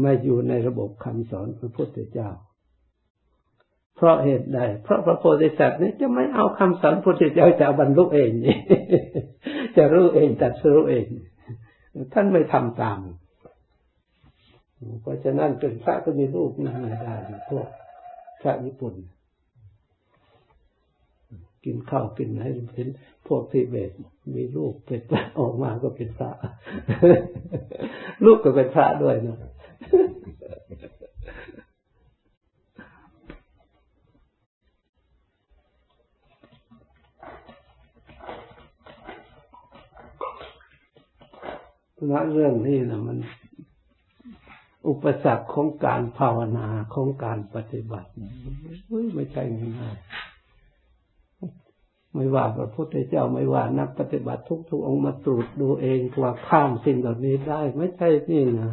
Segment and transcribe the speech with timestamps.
[0.00, 2.30] ไม่อยู่ในระบบคำสอนพระพุทธเจ้า
[3.96, 8.56] เพราะเหตุใด เพราะพระโพธิสัตว์นี้จะไม่เอาคำสอนพระพุทธเจ้าจะบรรลุเองนี่
[9.76, 11.06] จะรู้เองตัดสู้เอง
[12.12, 13.00] ท่านไม่ทำตาม
[15.02, 17.14] เพราะฉะนั้นเป็นพระก็มีรูปนาได้
[17.50, 17.66] พวก
[18.42, 18.94] พระญี่ปุ่น
[21.64, 22.44] กินข้าวกินอะไร
[22.74, 22.88] เป็น
[23.26, 23.90] พวกทิเบต
[24.34, 25.00] มีลูกเป็น
[25.38, 26.30] ออกมาก็เป็นพระ
[28.24, 29.49] ลูกก็เป็นพระด้วยนะ
[42.10, 43.18] นะเรื่องนี้นะมัน
[44.88, 48.08] อุปสรรคของการภาวนาของการปฏิบัติ
[49.14, 49.96] ไม่ใช่ง่าย
[52.14, 58.70] ไม่ว่าพระพุทธเจ้าไม่ว่านักปฏิบัติทุกทุกองมาตรวจดูเองว่าข้ามสิ่งเหล่านี้ได้ ไม่ใช่นี่นะ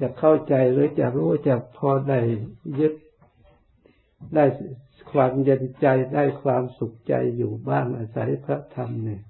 [0.00, 2.18] จะเข้าใจหรือจะรู้จะพอได้
[2.78, 2.94] ยึด
[4.34, 4.44] ได้
[5.12, 9.22] ความเย็นใจได้ความสุขใจอยู่บ้างอาศัยพระธรรมเนี่ย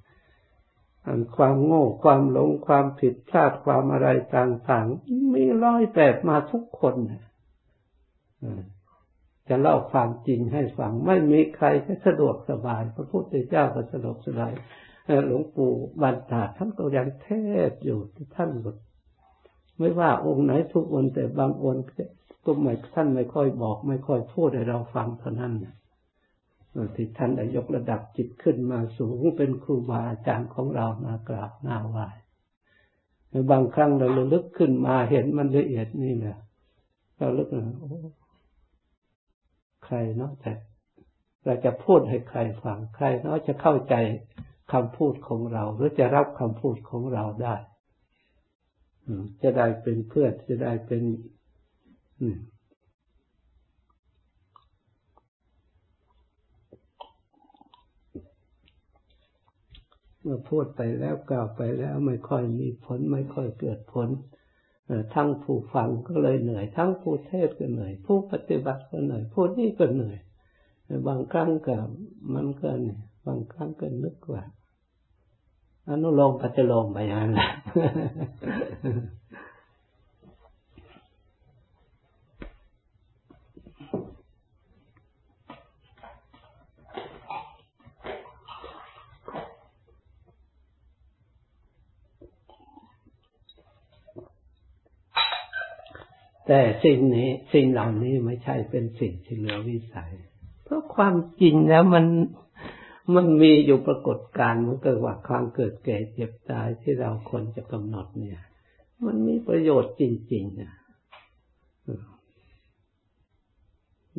[1.06, 6.94] อันความโง่ความหลงความผิดพลาดความอะไรต่างๆมีร้อยแปดมาทุกคน
[9.48, 11.66] จะเล่าความจริงให้ฟัง ไม่มีใคร
[12.06, 14.52] สะดวกสบาย พระพุทธเจ้าก็สะดวกสบาย
[15.26, 15.72] หลวงปู่
[16.02, 17.28] บรรดาท่านก็ยังเท
[17.70, 17.98] ศอยู่
[18.36, 18.70] ท่านก็
[19.80, 21.84] ไม่ว่าองค์ไหนทุกองค์แต่บางองค์
[22.44, 25.52] ก็ไม่ท่านไม่ค่อยบอก ไม่ค่อยพูดให้เราฟังเท่านั้น
[26.94, 32.06] ที่ท่านได้ยกระดับจิตขึ้นมาสูงเป็นครูบาอาจารย์ของเรามากราบหน้าไหว้
[33.50, 36.38] บางครั้งเราระลึกขึ้นมาเห็นมันละเอียดนี่เนี่ย
[37.18, 37.90] เราลึกโอ้
[39.84, 40.52] ใครเนาะแต่
[41.44, 43.94] เราจะพูดให้ใครฟังใครเนาะจะเข้าใจ
[44.72, 47.54] คำพูดของเรา หรือจะรับคำพูดของเราได้
[49.42, 51.02] จะได้เป็นเพื่อนจะได้เป็น
[60.22, 64.08] เมื่อพูดไปแล้วกล่าวไปแล้วไม่ค่อยมีผลไม่ค่อยเกิดผล
[65.14, 70.18] ทั้งผู้ฟังก็เลยเหนื่อย ทั้งผู้เทศก็เหนื่อย ผู้ปฏิบัติก็เหนื่อยผู้นี้ก็เหนื่อย
[71.08, 71.76] บางครั้งก็
[72.34, 74.42] มันก็เนี่ยบางครั้งก็นึกว่า
[75.88, 77.50] อนุโลมปฏิโลมไปอย่างนั้นแหละ
[96.52, 100.12] แต่สิ่งนี้สิ่งเหล่านี้ไม่ใช่เป็นสิ่งที่เหลือวิสัย
[100.64, 102.04] เพราะความจริงแล้วมัน
[103.14, 108.40] มันมีอยู่ปรากฏการณ์มันเกิดว่าความเกิดแก่เจ็บตายที่เราควรจะกำหนดเนี่ย
[109.06, 110.72] มันมีประโยชน์จริงๆนะ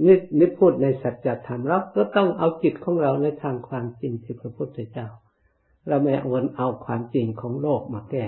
[0.06, 5.08] นี่นี่พูดในสัจธรรมเราก็ต้องเอาจิตของเราในทางความจริงที่พระพุทธเจ้า
[5.88, 8.28] เราไม่เอาเอาความจริงของโลกมาแก้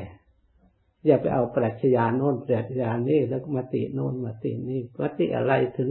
[1.06, 5.90] อย่าไปเอาปรัชญาโน้นปรัชญานี่แล้วมติโน้นมตินี่มติอะไรถึง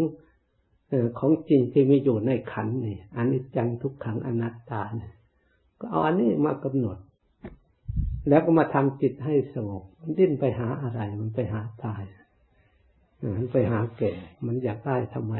[1.19, 5.13] ของจริงที่มีอยู่ในขันนี่อันนี้จังทุกขังอนัตตาเนี่ย
[5.81, 6.99] ก็เอาอันนี้มากำหนด
[8.29, 12.03] แล้วก็มาทำจิตให้สงบมันดิ้นไปหาอะไร มันไปหาตาย
[13.37, 14.13] มันไปหาแก่
[14.47, 15.35] มันอยากได้ทำไม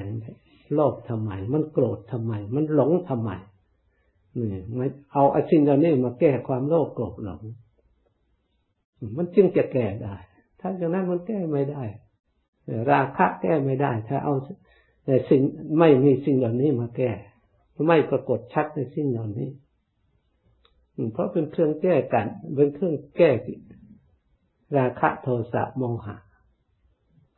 [0.75, 3.31] โลภทำไม มันโกรธทำไม มันหลงทำไม
[4.37, 7.43] นี่ไม่เอาไอ้สิ่งเหล่านี้มาแก้ความโลภโกรธหลง
[9.17, 10.17] มันจึงจะแก้ได้
[10.61, 11.83] ถ้าอย่างนั้นมันแก้ไม่ได้
[12.91, 14.35] ราคะแก้ไม่ได้ ถ้าเอา
[15.05, 15.43] แต่สิ่ง
[15.79, 17.13] ไม่มีสิ่งเหล่านี้มาแก้
[17.89, 19.51] ไม่ปรากฏชัดในสิ่งเหล่านี้
[21.13, 22.27] เพราะเป็นเครื่องแก้กัน
[22.57, 23.31] เป็นเครื่องแก้
[24.79, 26.17] ราคะโทสะโมหะ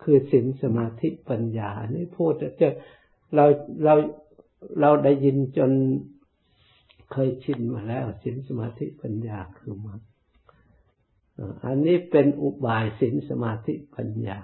[0.03, 2.69] คือสินสมาธิปัญญานี่พูดจะ
[3.35, 3.47] เรา
[3.85, 3.95] เรา
[4.81, 5.71] เราได้ยินจน
[7.13, 10.01] เคยชินมาแล้วสินสมาธิปัญญาคือมัน
[11.65, 14.41] อันนี้เป็นอุบายสินสมาธิปัญญา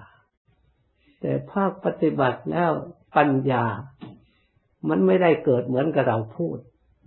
[1.21, 2.71] แต่ภาคปฏิบัติแล้ว
[3.15, 3.63] ปัญญา
[4.89, 6.57] มันไม่ได้เกิดเหมือนกับเราพูด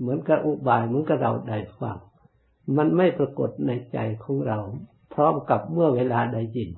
[0.01, 1.99] เหมือนกับอุบายเหมือนกับเราได้ฟัง
[2.77, 4.59] มันไม่ปรากฏในใจของเรา
[5.15, 6.71] พร้อมกับเมื่อเวลาได้ยิน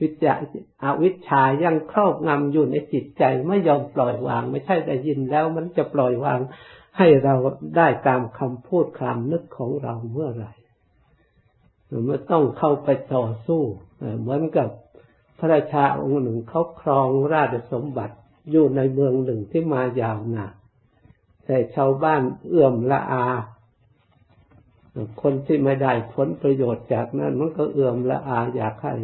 [0.00, 0.32] วิจา
[0.82, 6.40] อาวิชายังครอบงำอยู่ในจิตใจไม่ยอมปล่อยวาง ไม่ใช่ได้ยินแล้วมันจะปล่อยวาง
[6.98, 7.34] ให้เรา
[7.76, 10.52] ได้ตามคำพูดคำนึกของเราเมื่อไหร่
[12.08, 13.62] มันต้องเข้าไปต่อสู้
[14.20, 14.68] เหมือนกับ
[15.38, 18.16] พระราชาองค์หนึ่งเขาครองราชสมบัติ
[18.50, 20.52] อยู่ในเมืองหนึ่งที่มายาวนาน
[21.44, 23.24] แต่ชาวบ้านเอื้อมละอา
[25.22, 28.94] คนที่ไม่ได้ผลประโยชน์จากนั้น มันก็เอื้อมละอาอยากให้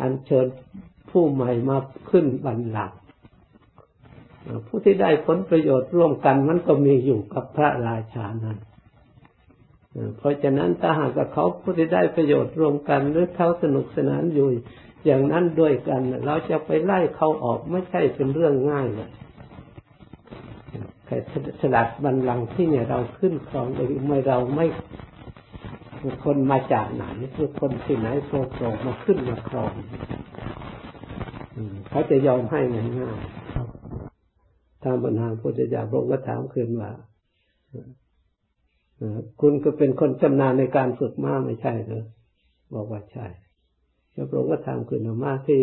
[0.00, 0.46] อันเชิญ
[1.10, 1.78] ผู้ใหม่มา
[2.10, 2.92] ขึ้นบันลัง
[4.66, 8.58] ผู้ที่ได้ผลประโยชน์ร่วมกันมันก็มีอยู่กับพระราชานั้น
[10.18, 14.48] เพราะฉะนั้นถ้าหากเขาผู้ที่ได้ประโยชน์รวมกันหรือเขาสนุกสนานอยู่
[15.04, 19.10] อย่างนั้นด้วยกัน เราจะไปไล่เขาออกไม่ใช่เป็นเรื่องง่ายเลย
[21.06, 21.16] แต่
[21.60, 24.66] สลัดบันลังที่เนี่ยเราขึ้นครองโดยไม่เราไม่
[26.24, 27.04] คนมาจากไหน
[27.34, 29.72] คือคนที่ไหนโผล่มาขึ้นมาครอง
[31.88, 32.60] เขาจะยอมให้
[33.00, 36.90] ง่ายๆถ้าปัญหาพุทธเจ้าพระองค์ก็ถามคืนว่า
[39.40, 42.04] คุณก็เป็นคนชำนาญในการฝึกม้าไม่ใช่เหรอ
[42.74, 43.26] บอกว่าใช่
[44.28, 45.62] พระองค์ก็ถามคืนว่าม้าที่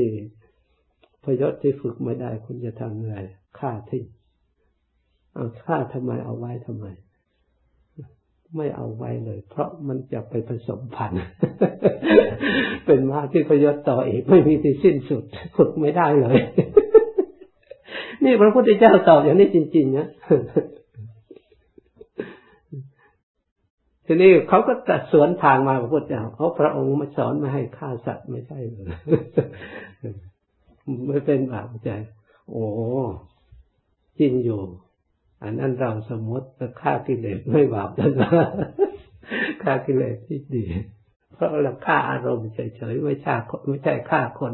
[1.24, 3.18] พยศที่ฝึกไม่ได้ คุณจะทำอะไร
[3.60, 4.04] ฆ่าทิ้ง
[5.34, 6.86] เอาฆ่าทำไมเอาไว้ทำไม
[8.58, 11.24] ไม่เอาไว้เลย เพราะมันจะไปผสมพันธุ์
[12.86, 15.24] เป็นม้าที่พยศต่ออีกไม่มีที่สิ้นสุด
[15.58, 16.36] ฝึกไม่ได้เลย
[18.24, 20.08] นี่พระพุทธเจ้าตอบอย่างนี้จริง ๆ นะ
[24.12, 28.60] ทีนี้เขาก็ตัดสวนทางมาพระพุทธเจ้าเขาพระองค์มาสอนไม่ให้ฆ่าสัตว์ไม่ใช่
[31.08, 31.90] ไม่เป็นบาปใจ
[32.50, 32.66] โอ้
[34.20, 34.62] จริงอยู่
[35.44, 36.48] อันนั้นเราสมมติ
[36.82, 38.30] ฆ่ากิเลสไม่บาปแล้วนะ
[39.64, 40.64] ฆ่ากิเลสที่ดี
[41.34, 43.36] เพราะเราฆ่าอารมณ์เฉยๆไม่ใช่
[43.68, 44.54] ไม่ใช่ฆ่าคน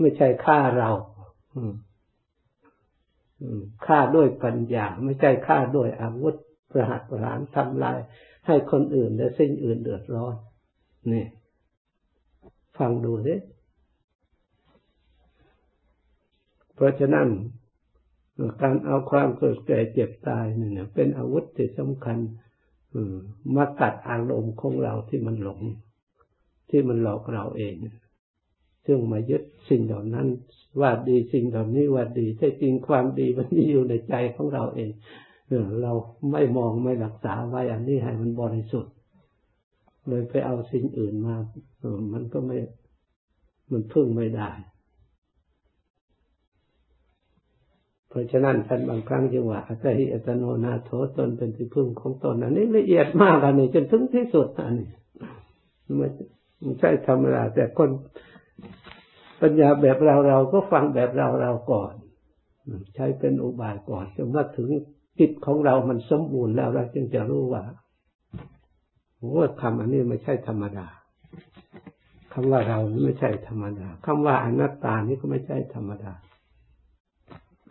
[0.00, 0.90] ไม่ใช่ฆ่าเรา
[3.86, 6.34] ฆ่าด้วยปัญญา ไม่ใช่ฆ่าด้วยอาวุธ
[6.70, 8.00] ประหัตประหารทำลาย
[8.46, 10.34] ให้คนอื่นและสิ่งอื่นเดือดร้อน
[11.12, 11.26] นี่
[12.78, 13.34] ฟังดูสิ
[16.74, 17.28] เพราะฉะนั้น
[18.62, 22.18] การเอาความเกิดแก่เจ็บตายเนี่ยเป็นอาวุธที่สำคัญ
[23.56, 25.60] มาตัดอารมณ์ของเราที่มันหลง
[26.70, 27.74] ที่มันหลอกเราเอง
[28.86, 30.28] ซึ่งมายึดสิ่งเหล่านั้น
[30.80, 34.90] ว่าดีสิ่งเหล่านี้ว่าดีแต่จริงความดีมันมีอยู่ในใจของเราเอง
[35.82, 35.92] เรา
[36.32, 38.92] ไม่มองไม่รักษาไว้อันนี้ให้มันบริสุทธิ์
[40.08, 41.34] เลยไปเอาสิ่งอื่นมา
[42.12, 42.58] มันก็ไม่
[43.70, 44.50] มันพึ่งไม่ได้
[48.08, 54.90] เพราะฉะนั้นท่านบางครั้งจึงว่าอัตหิอัตโนนาโถตนเป็นที่พึ่งของตนอันนี้ละเอียดมากอันนี้จนถึงที่สุดอันนี้
[55.96, 56.08] ไม่
[56.62, 57.90] ไม่ใช่ธรรมดาแต่คน
[59.40, 61.92] ปัญญาแบบเราเราก็ฟังแบบเราเราก่อน
[62.94, 64.68] ใช้เป็นอุบายก่อนจนมาถึง
[65.18, 67.62] จิตของเรามันสมบูรณ์แล้วเราจึงจะรู้ว่า
[69.18, 70.86] โอ้คำอันนี้ไม่ใช่ธรรมดา
[72.32, 76.12] คำว่าเราไม่ใช่ธรรมดาคำว่าอนัตตานี่ก็ไม่ใช่ธรรมดา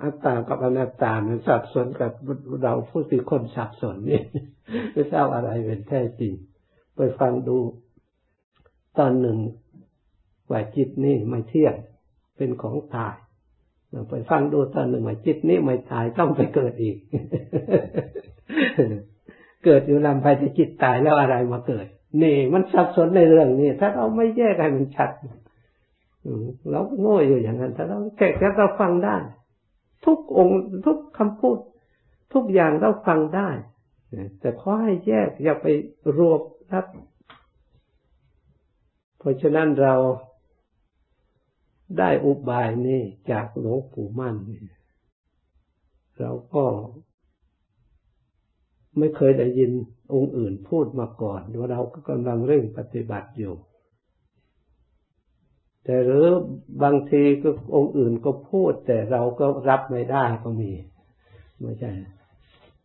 [0.04, 2.12] อัตตากับอนัตตามันสับสนกับ
[2.64, 4.22] เราผู้ที่คนสับสนนี่
[4.92, 6.34] ไม่ทราบอะไรเป็นแท้จริง
[6.96, 7.58] ไปฟังดู
[8.98, 9.38] ตอนหนึ่ง
[10.50, 11.76] ว่าจิตนี่ไม่เที่ยง
[12.36, 13.16] เป็นของตาย
[13.92, 16.98] เราไปฟังดูตอนหนึ่งว่าจิตนี้ไม่ตายต้องไปเกิดอีก
[19.66, 21.88] เกิดอยู่ลำไปจะจิตตายแล้วอะไรมาเกิด
[22.22, 25.10] นี่ มันสับสนในเรื่องนี้ ถ้าเราไม่แยกให้มันชัด
[26.70, 29.18] เราโง่อยู่อย่างนั้น ถ้าเราแค่แค่เราฟังได้
[30.06, 31.58] ทุกองค์ทุกคำพูด
[32.34, 33.50] ทุกอย่างเราฟังได้
[34.40, 35.68] แต่ขอให้แยกอย่าไป
[36.18, 36.42] รวบ
[36.72, 36.86] ครับ
[39.20, 39.96] เพราะฉะนั้นเรา
[41.98, 43.02] ได้อุบายนี้
[43.32, 44.36] จากหลวงปู่มั่น
[46.20, 46.66] เราก็
[48.98, 49.72] ไม่เคยได้ยิน
[50.14, 53.56] องค์อื่นพูดมาก่อนว่าเราก็กำลังเร่งปฏิบัติอยู่
[55.84, 56.28] แต่หรือ
[56.84, 60.72] บางทีก็องค์อื่นก็พูด แต่เราก็รับไม่ได้ก็มี
[61.60, 61.92] ไม่ใช่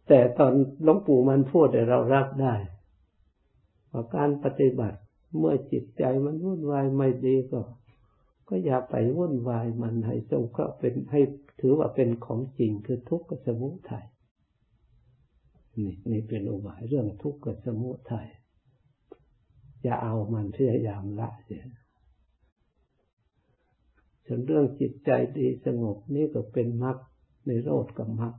[0.09, 0.53] แต่ตอน
[0.85, 2.55] หลวงปู่มันพูดแต่เรารับได้
[3.91, 4.99] พอการปฏิบัติ
[5.39, 7.61] เมื่อจิตใจมันวุ่นวายไม่ดีก็
[8.49, 11.21] ก็อย่าไปวุ่นวายมันให้จงก็เป็นให้
[11.61, 14.07] ถือว่าเป็นของจริงคือทุกข์กับสมุทัย
[15.77, 18.29] นี่นี่เป็นอุบายเรื่องทุกข์กับสมุทัย
[19.83, 21.65] อย่าเอามันพยายามละเสีย
[24.27, 26.97] ส่วนเรื่องจิตใจดีสงบนี่ก็เป็นมรรค
[27.47, 28.35] ในโรดกับมรรค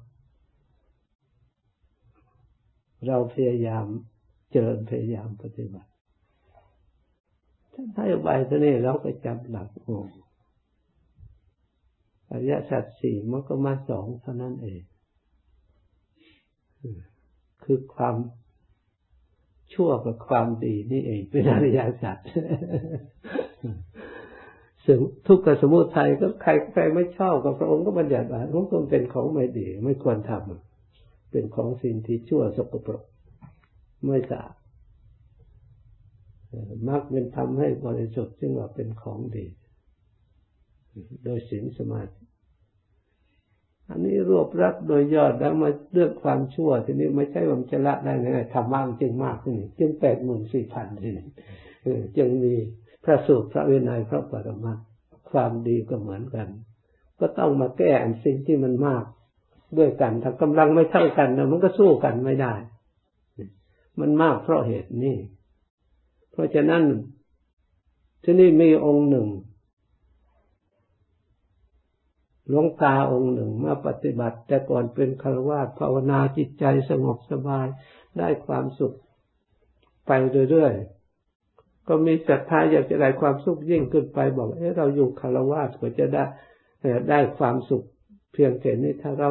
[3.07, 3.85] เราพยายาม
[4.51, 5.89] เจริญพยายามปฏิบัติ
[7.77, 9.97] ถ้านให้ใบตัวนี้เราก็จับหลักโอ้
[12.31, 14.81] อริยสัจสี่มันก็มาสองเท่านั้นเอง
[17.63, 18.15] คือความ
[19.73, 22.17] ชั่วกับความดีนี่เองเป็นอริยสัจ
[24.85, 33.03] สึงทุกข์กับสมุทัยก็ใครใครไม่ชอบกับพระองค์ก็บัญญัติว่าทุกคนเป็นของไม่ดี ไม่ควรทำเป็นของสิ่งที่ชั่วสกปรก
[34.05, 34.55] ไม่สะอาด
[36.89, 39.45] มักเป็นทำให้บริสุทธิ์ซึ่งว่าเป็นของดี
[41.23, 42.13] โดยศีลสมาธิ
[43.89, 51.25] อันนี้รวบรัดโดยยอดแล้วมาเลือกความชั่ว ทีนี้ไม่ใช่ว่าจะละได้ไงทำมากจึงมากนี่จึงแปดหมื่นสี่พันทีนี้
[52.17, 52.53] จึงมี
[53.03, 54.73] พระสูตรพระวินัยพระปรมา
[55.31, 56.47] ความดีก็เหมือนกัน
[57.19, 59.03] ก็ต้องมาแก้อันสิ่งที่มันมาก
[59.77, 62.53] ด้วยกันถ้ากำลังไม่เท่ากันนะมันก็สู้กันไม่ได้
[63.99, 65.15] มันมากเพราะเหตุนี้
[66.37, 66.83] เพราะฉะนั้น
[68.23, 69.27] ที่นี่มีองค์หนึ่ง
[72.47, 77.67] หลวงตาองค์หนึ่งมาปฏิบัติ แต่ก่อนเป็นคารวะภาวนาจิตใจสงบสบาย
[78.17, 78.95] ได้ความสุข
[80.07, 80.11] ไป
[80.49, 86.23] เรื่อยๆ ก็มีศรัทธาอยากจะได้ความสุขยิ่งขึ้นไปบอก เออเราอยู่คารวะก็จะได้
[87.09, 87.83] ได้ความสุข
[88.33, 89.29] เพียงแค่นี้ถ้าเรา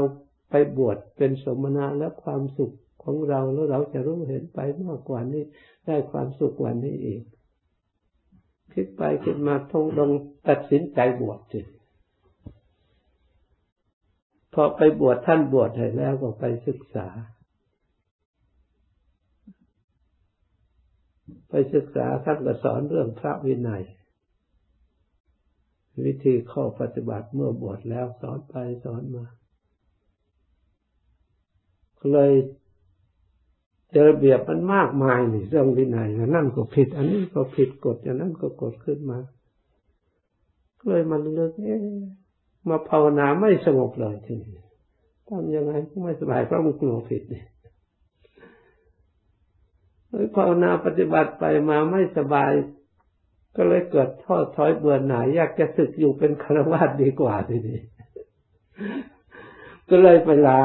[0.51, 2.75] ไปบวชเป็นสมณะแล้วความสุข
[3.07, 5.45] ของเราแล้วเราจะรู้เห็นไปมากกว่านี้
[5.85, 7.23] ได้ความสุขกว่านี้อีก
[8.73, 10.11] คิดไปคิดมาทงลง
[10.49, 11.61] ตัดสินใจบวชสิ
[14.55, 17.09] พอไปบวชท่านบวชให้แล้วก็ไปศึกษา
[21.49, 23.85] ไปศึกษาท่านก็สอนเรื่องพระวินัย
[26.05, 29.27] วิธีข้อปฏิบัติเมื่อบวชแล้วสอนไปสอนมา
[32.13, 32.33] เลย
[33.93, 39.19] เจอเบียบมันมากมายนี่เรื่องวินัยนั่นก็ผิด อันนี้ก็ผิดกฎอย่างนั้นก็กฎขึ้นมา
[40.87, 41.77] เลยมันเลิกเอ๊
[42.69, 44.59] มาภาวนาไม่สงบเลยทีนี้
[45.29, 47.47] ทำยังไงก็ไม่สบายเพราะมันกลัวผิดเนี่ย
[50.37, 52.53] ภาวนาปฏิบัติไปมาไม่สบาย
[53.57, 57.81] ก็เลยเกิดท้อถอยเบื่อหน่ายอยากจะศึกอยู่เป็นคารวะดีกว่าทีนี้
[59.89, 60.61] ก็เลยไปลา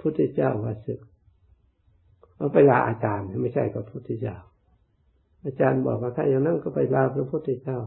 [0.00, 1.00] พุทธเจ้าว่าศึก
[2.44, 4.36] เอาไปลาอาจารย์ไม่ใช่กับพุทธเจ้า
[5.44, 7.78] อาจารย์บอกว่าถ้าอย่างนั้นก็ไปลาพระพุทธเจ้า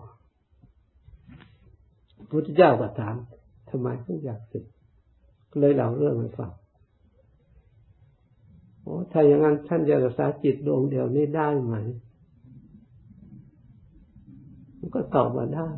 [2.31, 3.15] พุทธเจ้าก็ถาม
[3.69, 4.65] ทำไมถึงอยากศึก
[5.59, 6.51] เลยเล่าเรื่องให้ฟัง
[8.81, 11.75] โอ้ถ้าอย่างนั้นท่านจะรักษาจิตดวงเดียวนี้ได้ไหม
[14.79, 15.69] มันก็ตอบว่าได้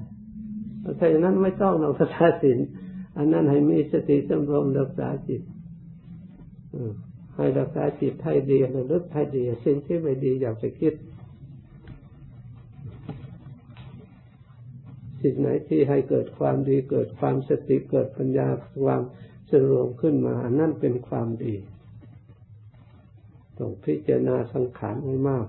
[1.00, 2.60] ถ้าอย่างนั้นไม่ต้องเรารักษาศีล
[3.18, 5.42] อันนั้นให้มีสติสำรวมรักษาจิต
[7.40, 10.94] ให้รักษาจิตให้ดีระลึกให้ดีสิ่งที่ไม่ดีอย่าไปคิด
[15.22, 18.48] สิ่งไหนที่ให้เกิดความดีเกิดความสติเกิดปัญญา
[18.84, 19.02] ความ
[19.50, 21.56] สรวมขึ้นมานนั่นเป็นความดี
[23.58, 25.48] ต้องพิจารณาสังขารให้มาก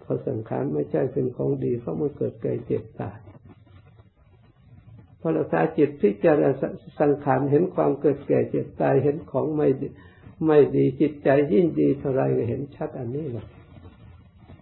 [0.00, 3.18] เพราะสังขารไม่ใช่เป็นของดีเพราะมันเกิดเกิดเจ็บตาย
[5.20, 6.50] พอรักษาจิตพิจารณา
[7.00, 9.68] สังขารเห็นความเกิดแก่เจ็บตายเห็นของไม่
[10.46, 13.46] ไม่ดีจิตใจยิ่งดีเท่าไรก็เห็นชัดอันนี้แหละ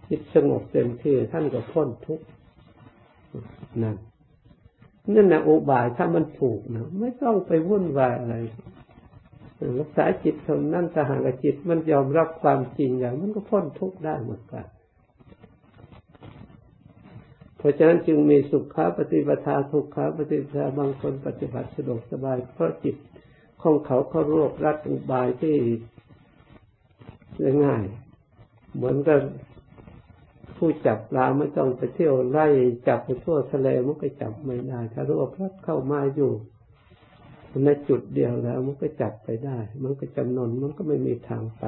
[0.09, 2.25] จิตสงบเต็มที่ท่านก็พ้นทุกข์
[3.83, 3.95] นั่น
[5.13, 8.35] นั่นนะอุบายถ้ามันถูกนะไม่ต้องไปวุ่นวายอะไร
[9.79, 14.65] รักษาจิตท่านั้นถ้าหากจิตมันยอมรับความจริงอย่างมันก็พ้นทุกข์ได้เหมือนกัน
[17.57, 22.95] เพราะฉะนั้นจึงมีสุขาปฏิบัติทุกขาปฏิบัติบางคนปฏิบัติสะดวกสบายเพราะจิต
[23.61, 25.57] ของเขาเขารวบรัดอุบายที่
[27.65, 27.85] ง่าย
[28.75, 29.19] เหมือนกับ
[30.57, 32.47] ผู้จับปลาไม่ต้องไปเที่ยวไล่
[32.87, 36.31] จับไปทั่วทะเลมันก็จับไม่ได้ถ้ารู้ว่าพัดเข้ามาอยู่
[37.65, 41.65] ในจุดเดียวแล้วมันก็จับไปได้ มันก็จำนนมันก็ไม่มีทางไป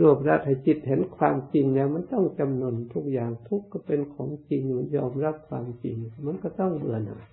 [0.00, 5.96] รวบรัดให้จิตเห็นความจริงแล้วมันต้องจำนนทุกอย่างทุกก็เป็นของจริงมันยอมรับความจริง
[6.26, 7.24] มันก็ต้องเบื่อหน่าย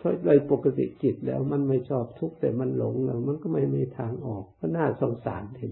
[0.00, 5.66] เพราะโดยปกติจิตแล้วมันไม่ชอบทุกข์แต่มันหลงแล้วมันก็ไม่มีทางออกก็น่าสงสารที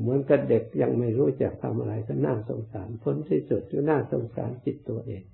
[0.00, 5.24] เหมือนกับเด็กยังไม่รู้จักทำอะไรก็น่าสงสารผลที่สุดก็น่าสงสารจิตตัวเอง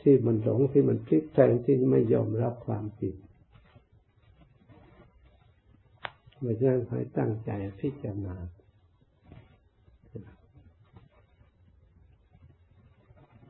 [0.00, 3.14] ที่มันหลงที่มันพลิกแพลงที่ไม่ยอมรับความจริง
[6.42, 7.50] ไม่ใช่ให้ตั้งใจ
[7.80, 8.36] พิจารณา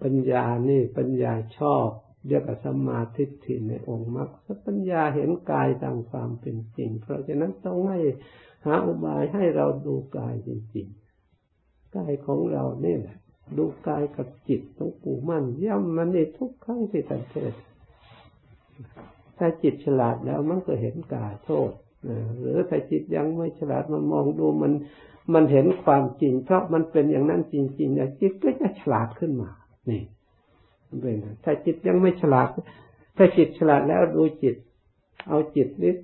[0.03, 1.89] ปัญญานี่ปัญญาชอบ
[2.29, 4.29] เรียกว่าสมาธิฐิในองค์มรรค
[4.67, 8.01] ปัญญาเห็นกายตามความเป็นจริง เพราะฉะนั้นต้องให้
[8.67, 13.19] หาอุบายให้เราดูกายจริงๆกายของเราเนี่ยแหละ
[13.59, 17.55] ดูกายกับจิตต้องปูมั่นย่ำมันในทุกครั้งที่ท่านเทศ
[19.39, 21.73] ถ้าจิตฉลาดแล้วมันก็เห็นกายโทษ
[22.41, 24.73] หรือถ้าจิตยังไม่ฉลาดมันมองดูมัน
[25.35, 29.51] มันเห็นความจริง เพราะมันเป็นอย่างนั้นจริงๆเนี่ยจิตก็จะฉลาดขึ้นมา
[29.91, 30.03] นี่
[31.01, 32.49] เป็นถ้าจิตยังไม่ฉลาด
[33.17, 34.57] ถ้าจิตฉลาดแล้วดูจิต
[35.29, 35.97] เอาจิตนิด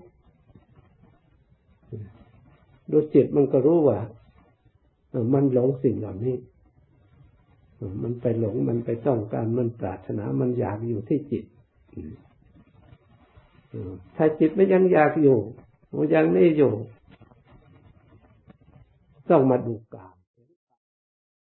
[2.90, 3.98] ดูจิตมันก็รู้ว่า
[5.34, 6.36] มันหลงสิ่งเหล่านี้
[8.02, 11.44] มันไปหลงมันไปต้องการมันปรารถนามันอยากอยู่ที่จิต
[14.16, 15.38] ถ้าจิตไม่ยังอยากอยู่
[15.96, 16.72] มันยังไม่อยู่
[19.30, 20.13] ต้องมาดูกาย